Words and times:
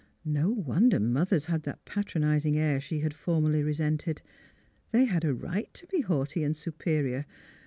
No 0.25 0.49
wonder 0.49 0.99
mothers 0.99 1.45
had 1.45 1.61
that 1.61 1.85
patronising 1.85 2.57
air 2.57 2.79
she 2.81 3.01
had 3.01 3.13
formerly 3.13 3.61
resented. 3.61 4.23
They 4.89 5.05
had 5.05 5.23
a 5.23 5.31
right 5.35 5.71
to 5.75 5.85
be 5.85 6.01
haughty 6.01 6.43
and 6.43 6.57
superior. 6.57 7.27